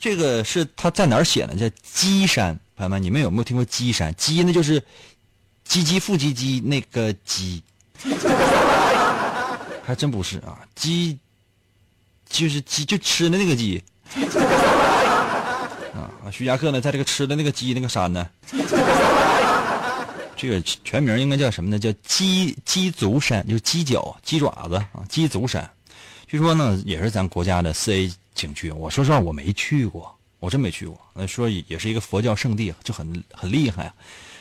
[0.00, 1.56] 这个是他在哪儿写呢？
[1.56, 4.14] 叫鸡山，朋友们，你们有没有听过鸡山？
[4.16, 4.82] 鸡呢就是
[5.64, 7.62] 鸡鸡复唧唧那个鸡，
[9.84, 11.18] 还真不是啊，鸡
[12.28, 13.82] 就是鸡就吃的那个鸡。
[15.94, 18.26] 啊，徐霞客呢，在这个吃的那个鸡那个山呢，
[20.36, 21.78] 这个全名应该叫什么呢？
[21.78, 25.68] 叫鸡鸡足山，就是鸡脚、鸡爪子啊，鸡足山。
[26.28, 28.70] 据说呢，也是咱国家的四 A 景区。
[28.70, 30.96] 我说实话，我没去过，我真没去过。
[31.12, 33.94] 那说也是一个佛教圣地，就很很厉害啊，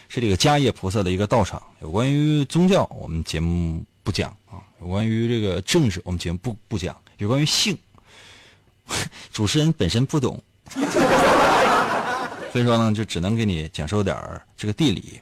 [0.08, 1.62] 是这个迦叶菩萨的一个道场。
[1.82, 7.76] 有关于宗教，我们节目不讲啊；有关于这个政治，我们节目不不讲；有关于性，
[9.34, 10.42] 主持人本身不懂。
[12.54, 14.16] 所以说呢，就只能给你讲授点
[14.56, 15.20] 这个地理。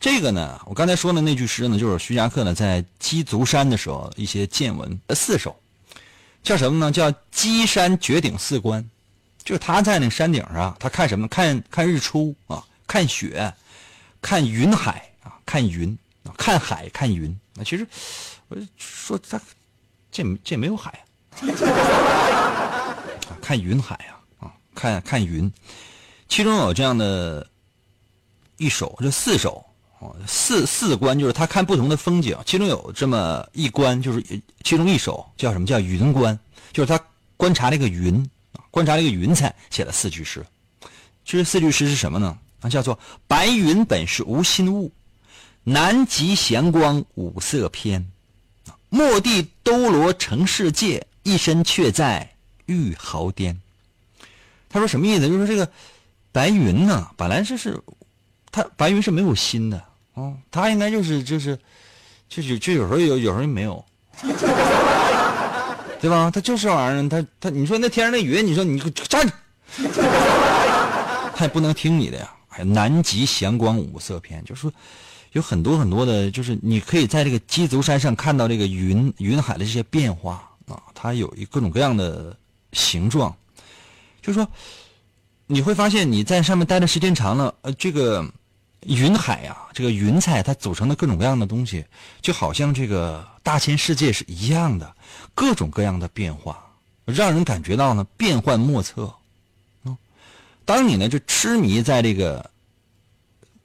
[0.00, 5.54] 这个呢，我刚才说的那句诗呢，就是徐霞客呢在鸡足山的时候一些见闻四首，
[6.44, 6.92] 叫什么呢？
[6.92, 8.88] 叫“鸡山绝顶四观”，
[9.42, 11.26] 就是他在那山顶上，他看什么？
[11.26, 13.52] 看看日出啊，看雪，
[14.20, 17.34] 看云海啊，看云啊，看海，看云。
[17.54, 17.86] 那其实
[18.48, 19.40] 我说他
[20.12, 22.94] 这这没有海啊，
[23.40, 25.50] 看云海啊啊，看看云。
[26.28, 27.46] 其中有这样的
[28.58, 29.64] 一首，就四首
[30.26, 32.36] 四四关就是他看不同的风景。
[32.44, 34.22] 其中有这么一关，就是
[34.62, 36.38] 其中一首叫什么叫云观，
[36.72, 36.98] 就是他
[37.36, 38.28] 观察那个云，
[38.70, 40.44] 观察那个云彩，写了四句诗。
[41.24, 42.38] 这四句诗是什么呢？
[42.60, 44.92] 啊，叫做“白云本是无心物，
[45.62, 48.10] 南极闲光五色偏。
[48.90, 52.34] 蓦地兜罗成世界，一身却在
[52.66, 53.60] 玉毫巅。”
[54.68, 55.28] 他说什么意思？
[55.28, 55.70] 就是这个。
[56.32, 57.80] 白云呢，本来就是，
[58.50, 59.80] 它白云是没有心的
[60.14, 61.58] 啊，他应该就是就是，
[62.28, 63.84] 就就就有时候有，有时候没有，
[66.00, 66.30] 对吧？
[66.30, 69.30] 他就是玩意儿，他他，你说那天上那云，你说你站，
[71.34, 72.32] 他也不能听你的呀。
[72.48, 74.72] 还有南极祥光五色偏，就是说
[75.32, 82.36] 有很多很多的，就是你可以在这个鸡足山上看到这个云云海的这些变化啊，它有一各种各样的
[82.72, 83.34] 形状，
[84.22, 84.48] 就是说。
[85.46, 88.24] 你会发现你在上面待的时间长了，呃，这个
[88.86, 91.84] 云海啊，这个云彩它组成的各种各样的东西，
[92.22, 94.94] 就好像这个大千世界是一样的，
[95.34, 96.64] 各种各样的变化，
[97.04, 99.12] 让人感觉到呢变幻莫测。
[99.84, 99.96] 嗯，
[100.64, 102.50] 当你呢就痴迷在这个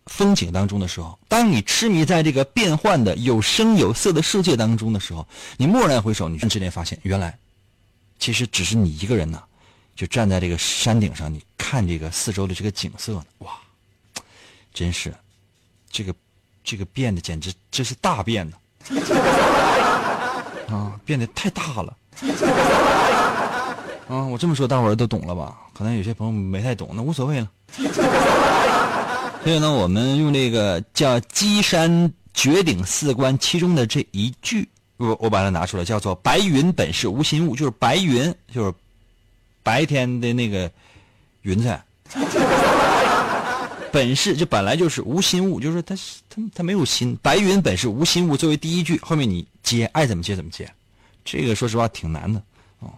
[0.06, 5.28] 风景当中的时候，当你痴迷在这个变幻的有声有色的世界当中的时候，
[5.58, 7.38] 你蓦然回首，你瞬间发现，原来
[8.18, 9.44] 其实只是你一个人呢。
[9.96, 13.52] 就站在这个山顶上，你看这个四周的这个景色，哇，
[14.74, 15.14] 真是，
[15.92, 16.14] 这个，
[16.64, 18.58] 这个变得简直这是大变的，
[20.74, 21.98] 啊，变得太大了，
[24.08, 25.58] 啊，我这么说大伙儿都懂了吧？
[25.74, 27.50] 可能有些朋友没太懂，那无所谓了。
[29.44, 34.68] 所以呢，我们用这个叫“鸡山绝顶四观”其中的这一句，
[34.98, 38.74] 我我把它拿出来，叫做“白云本是无心物”，就是白云，就是。
[39.62, 40.72] 白天的那个
[41.42, 41.84] 云彩，
[43.92, 45.96] 本是就本来就是无心物，就是他
[46.30, 47.18] 他他没有心。
[47.22, 50.72] 白云本是无心物，作为第一句，后面你接爱怎么接怎么接，
[51.24, 52.42] 这个说实话挺难的
[52.80, 52.90] 哦。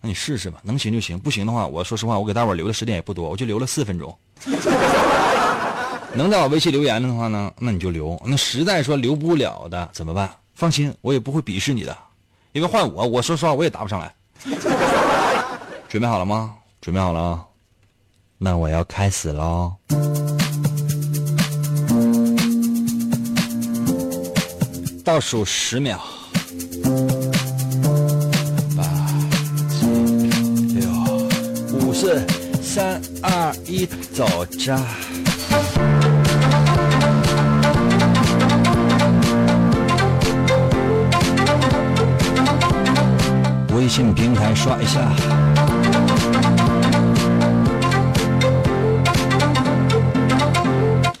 [0.00, 4.16] 那你试试吧，能行就行，不行的话，我说实话，我给大伙留的时间也不多，我就留了四分钟。
[6.14, 8.20] 能在我微信留言的话呢，那你就留。
[8.24, 10.30] 那实在说留不了的怎么办？
[10.54, 11.96] 放心，我也不会鄙视你的，
[12.52, 14.14] 因为换我，我说实话我也答不上来。
[15.88, 16.54] 准备好了吗？
[16.80, 17.44] 准备好了啊！
[18.40, 19.74] 那我要开始喽。
[25.04, 25.98] 倒数十秒，
[28.76, 28.84] 八、
[29.68, 29.86] 七、
[30.74, 30.88] 六、
[31.80, 32.24] 五、四、
[32.62, 33.84] 三、二、一，
[34.14, 34.78] 走着。
[43.74, 45.47] 微信平台刷一下。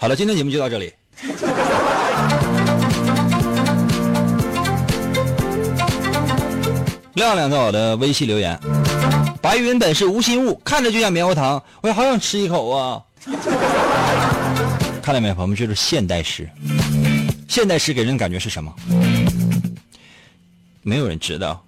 [0.00, 0.92] 好了，今天节目就到这里。
[7.14, 8.56] 亮亮在我的微信留言
[9.42, 13.02] ：“白云本是无心物，看着就像棉花糖，我也好想吃一口啊！”
[15.02, 16.48] 看到没有，朋友们，这是现代诗。
[17.48, 18.72] 现代诗给人的感觉是什么？
[20.82, 21.60] 没有人知道。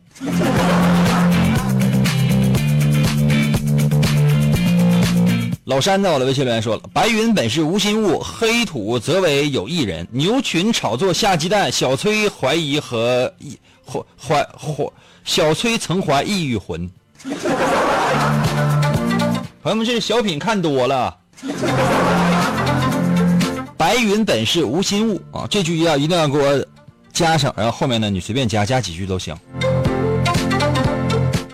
[5.65, 10.09] 老山在我的微信留言说了：“白云本是无心物，黑土则为有意人。
[10.11, 14.91] 牛群炒作下鸡蛋，小崔怀疑和意怀怀怀，
[15.23, 16.91] 小崔曾怀异域魂。”
[19.63, 21.15] 朋友们，这是小品看多了。
[23.77, 26.67] 白云本是无心物啊，这句要一定要给我
[27.13, 29.37] 加上，然后后面呢你随便加加几句都行。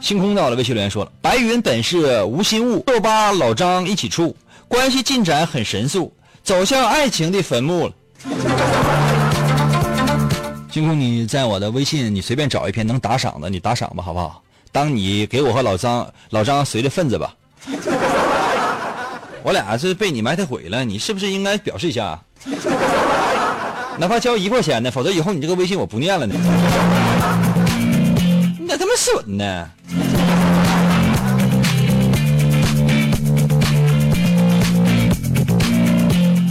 [0.06, 4.36] 星空到了，微信留言说了：“白云本是无心物，豆巴老张一起处，
[4.68, 7.92] 关系进展很神速，走向爱情的坟墓了。”
[10.70, 14.40] 星空，你在我的微信，你随便找一篇能打赏的，你打赏吧，好不好？
[14.70, 17.34] 当你给我和老张老张随的份子吧。
[19.42, 22.16] 我俩是被你埋汰毁了，你是不是应该表示一下？
[23.98, 26.34] 哪怕交一块钱的，否则以后你这个微信我不念了呢。
[28.96, 29.70] 损呢？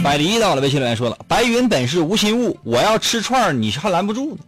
[0.02, 4.42] 百离到了，微信留言说了：“白云本是无心物，我要吃串儿你是还拦不住呢。”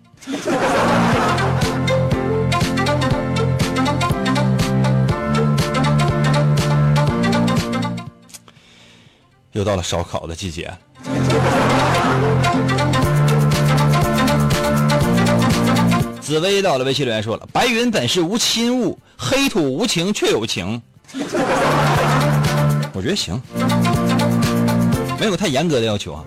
[9.50, 10.72] 又到了烧烤的季节。
[16.28, 20.82] 紫薇到了，微信留言说了：“白云本是无亲物，黑土无情却有情。”
[22.92, 23.40] 我觉得行，
[25.18, 26.22] 没有太严格的要求啊。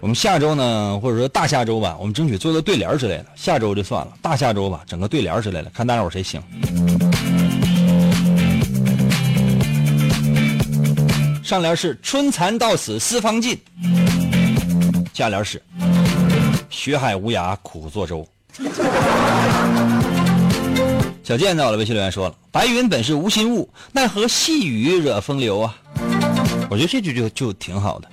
[0.00, 3.26] 我们下周呢，或者说大下周吧，我们争取做个对联之类的。
[3.36, 6.42] 下周就算了，大下周吧，整个对联之类的，看大伙谁行。
[11.44, 13.56] 上联是“春蚕到死丝方尽”，
[15.14, 15.62] 下联是
[16.70, 18.26] “学海无涯苦作舟”。
[21.22, 25.76] 小健到了，微信留言说了：“白云本是无心物，奈何细雨惹风流啊？”
[26.70, 28.08] 我觉得这句就就挺好的。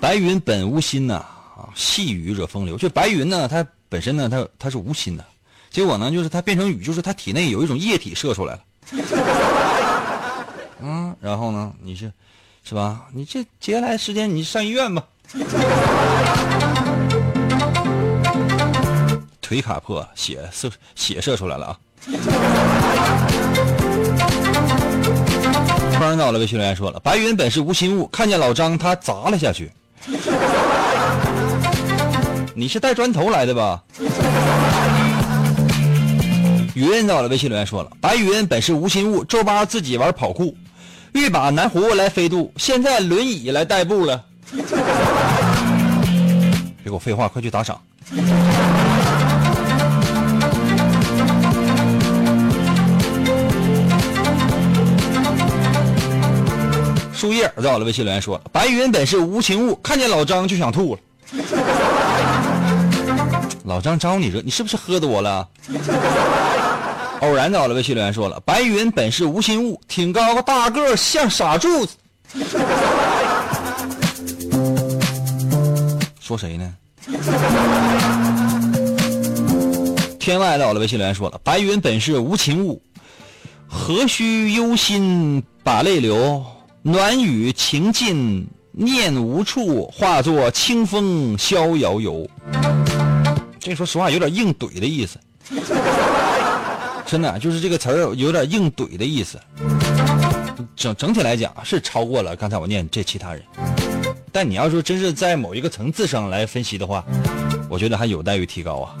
[0.00, 1.14] 白云本无心呐，
[1.56, 2.76] 啊，细雨惹风流。
[2.76, 5.24] 就白云呢，它本身呢，它它是无心的，
[5.70, 8.60] 结果呢，就是它变成雨，就是它体内有一种液体射出来了。
[10.82, 12.12] 嗯，然后呢，你是，
[12.62, 13.06] 是吧？
[13.12, 15.02] 你这接下来时间你上医院吧。
[19.48, 21.78] 腿卡破，血射血射出来了啊！
[25.94, 29.72] 突然到了，微信留言说了：“白云本是无心物，看见老张他砸了下去。”
[32.54, 33.82] 你是带砖头来的吧？
[36.74, 40.54] 云到了，微信留言说了：“白云本是无心物，周八自己玩跑酷，
[41.12, 44.22] 欲把南湖来飞渡，现在轮椅来代步了。
[46.84, 47.80] ”别给我废话，快去打赏。
[57.18, 61.00] 树叶在我的微信留言说：“白云本是无情物，看见老张就想吐了。”
[63.66, 65.48] 老张招你惹你是不是喝多了？
[67.20, 71.84] 偶然在我的微信留言说了：“白云本是无心物，挺高个大个像傻柱。
[76.20, 76.72] ”说谁呢？
[80.20, 82.80] 天外在我的微信留言说了：“白云本是无情物，
[83.66, 86.46] 何须忧心把泪流？
[86.88, 92.26] 暖雨情尽念无处，化作清风逍遥游。
[93.60, 95.18] 这说实话有点硬怼的意思，
[97.04, 99.38] 真的就是这个词儿有点硬怼的意思。
[100.74, 103.42] 整整体来讲是超过了刚才我念这其他人，
[104.32, 107.04] 但你要说真是在某一个层次上来分析的话，
[107.68, 108.96] 我觉得还有待于提高啊。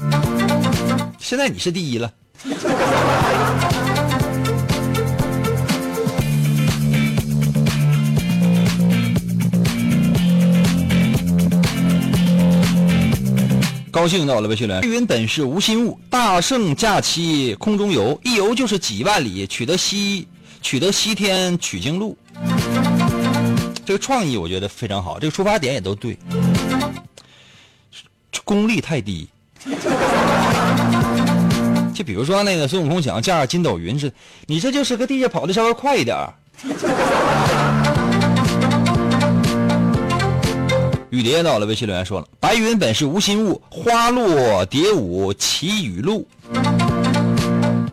[1.18, 2.12] 现在你是第一了。
[13.98, 20.28] 高兴到了微信留言，白云本是无心物，大圣驾期空中游，一游就是几万里，取得西
[20.62, 22.16] 取得西天取经路。
[23.84, 26.16] 这个创意我觉得非常好，这个出发点也都对，
[28.44, 29.28] 功力太低。
[31.92, 34.12] 就比如说那个孙悟空想要驾着筋斗云是，
[34.46, 36.32] 你这就是个地下跑的稍微快一点儿
[41.10, 46.28] 雨蝶到了，微信留言说了：“白云本是无心物，花落蝶舞齐雨露。”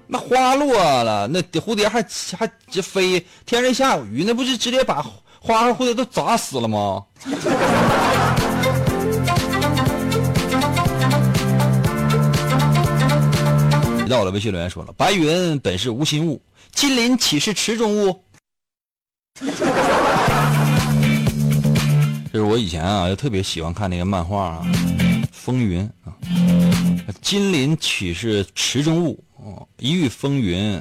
[0.08, 2.06] 那花落了，那蝴蝶还
[2.38, 5.02] 还这飞，天上下雨，那不是直接把
[5.40, 7.04] 花和蝴蝶都砸死了吗？
[14.10, 16.42] 到了，微信留言说了：“白云本是无心物，
[16.74, 18.22] 金鳞岂是池中物？”
[22.36, 24.62] 就是我以前啊，就特别喜欢看那个漫画啊，
[25.32, 26.12] 《风云》啊，
[27.22, 29.24] 金鳞岂是池中物？
[29.38, 30.78] 哦，一遇风云，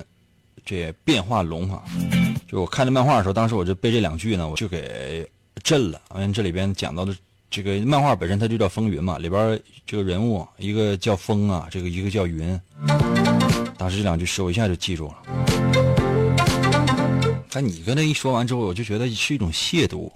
[0.66, 1.84] 这变化龙啊！
[2.48, 5.24] 就我看这漫画的时候，当时我就被这两句呢，我就给
[5.62, 6.00] 震了。
[6.16, 7.14] 因为这里边讲到的
[7.48, 12.60] 这个漫画本身它就叫《风云》嘛，里边这个人物一个叫风啊，这个一个叫云。
[13.78, 15.14] 当时这两句诗我一下就记住了。
[17.48, 20.10] 但你跟他一说完之后，我就觉得是一种亵渎。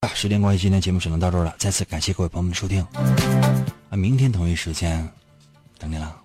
[0.00, 1.52] 啊，时间关系，今天节目只能到这儿了。
[1.58, 2.80] 再次感谢各位朋友们的收听，
[3.90, 5.08] 啊，明天同一时间
[5.76, 6.16] 等你了。